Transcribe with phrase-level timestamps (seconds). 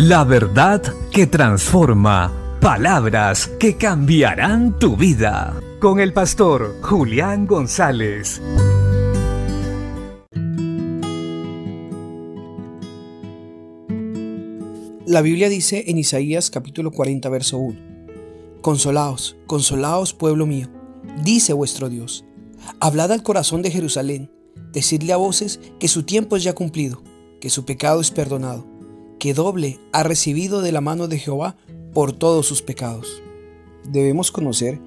[0.00, 2.32] La verdad que transforma.
[2.60, 5.60] Palabras que cambiarán tu vida.
[5.80, 8.40] Con el pastor Julián González.
[15.04, 17.80] La Biblia dice en Isaías capítulo 40 verso 1.
[18.60, 20.68] Consolaos, consolaos pueblo mío,
[21.24, 22.24] dice vuestro Dios.
[22.78, 24.30] Hablad al corazón de Jerusalén,
[24.72, 27.02] decidle a voces que su tiempo es ya cumplido,
[27.40, 28.77] que su pecado es perdonado
[29.18, 31.56] que doble ha recibido de la mano de Jehová
[31.92, 33.22] por todos sus pecados.
[33.84, 34.80] Debemos conocer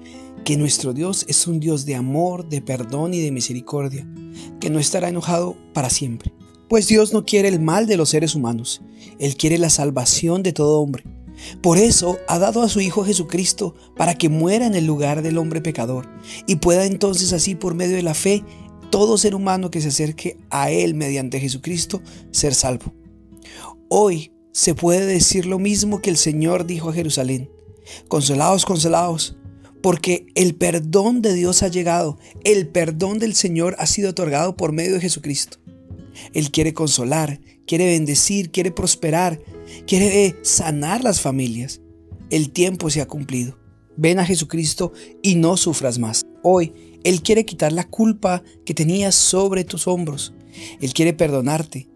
[0.44, 4.06] que nuestro Dios es un Dios de amor, de perdón y de misericordia,
[4.60, 6.32] que no estará enojado para siempre.
[6.68, 8.82] Pues Dios no quiere el mal de los seres humanos,
[9.18, 11.04] Él quiere la salvación de todo hombre.
[11.60, 15.38] Por eso ha dado a su Hijo Jesucristo para que muera en el lugar del
[15.38, 16.08] hombre pecador
[16.46, 18.44] y pueda entonces así por medio de la fe
[18.90, 22.92] todo ser humano que se acerque a Él mediante Jesucristo ser salvo.
[23.94, 27.50] Hoy se puede decir lo mismo que el Señor dijo a Jerusalén.
[28.08, 29.36] Consolados, consolados,
[29.82, 34.72] porque el perdón de Dios ha llegado, el perdón del Señor ha sido otorgado por
[34.72, 35.58] medio de Jesucristo.
[36.32, 39.42] Él quiere consolar, quiere bendecir, quiere prosperar,
[39.86, 41.82] quiere sanar las familias.
[42.30, 43.58] El tiempo se ha cumplido.
[43.98, 46.22] Ven a Jesucristo y no sufras más.
[46.42, 46.72] Hoy
[47.04, 50.32] Él quiere quitar la culpa que tenías sobre tus hombros.
[50.80, 51.91] Él quiere perdonarte.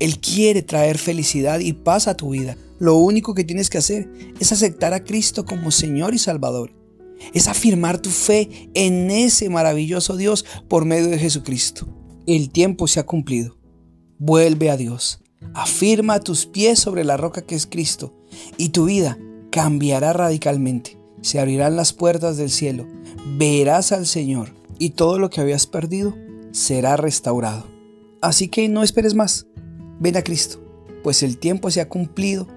[0.00, 2.56] Él quiere traer felicidad y paz a tu vida.
[2.78, 6.72] Lo único que tienes que hacer es aceptar a Cristo como Señor y Salvador.
[7.34, 11.86] Es afirmar tu fe en ese maravilloso Dios por medio de Jesucristo.
[12.26, 13.58] El tiempo se ha cumplido.
[14.18, 15.20] Vuelve a Dios.
[15.54, 18.14] Afirma tus pies sobre la roca que es Cristo
[18.56, 19.18] y tu vida
[19.50, 20.98] cambiará radicalmente.
[21.20, 22.86] Se abrirán las puertas del cielo.
[23.36, 26.14] Verás al Señor y todo lo que habías perdido
[26.52, 27.66] será restaurado.
[28.22, 29.46] Así que no esperes más.
[30.00, 30.58] Ven a Cristo,
[31.04, 32.48] pues el tiempo se ha cumplido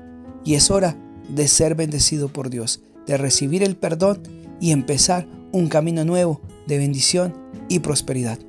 [0.43, 0.97] y es hora
[1.29, 4.23] de ser bendecido por Dios, de recibir el perdón
[4.59, 7.33] y empezar un camino nuevo de bendición
[7.69, 8.39] y prosperidad.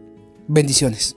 [0.47, 1.17] Bendiciones.